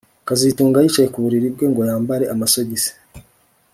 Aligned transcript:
kazitunga 0.27 0.77
yicaye 0.83 1.07
ku 1.13 1.19
buriri 1.23 1.47
bwe 1.53 1.65
ngo 1.71 1.81
yambare 1.89 2.23
amasogisi 2.33 2.91